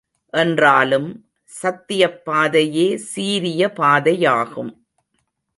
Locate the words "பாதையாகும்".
3.75-4.85